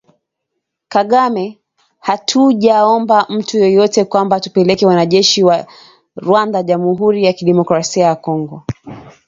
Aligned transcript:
Kagame: 0.93 1.45
Hatujaomba 2.07 3.25
mtu 3.29 3.57
yeyote 3.57 4.05
kwamba 4.05 4.39
tupeleke 4.39 4.85
wanajeshi 4.85 5.43
wa 5.43 5.65
Rwanda 6.15 6.63
Jamuhuri 6.63 7.23
ya 7.25 7.33
Kidemokrasia 7.33 8.05
ya 8.05 8.15
Kongo 8.15 8.63